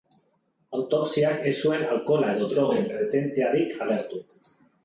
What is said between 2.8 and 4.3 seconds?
presentziarik agertu.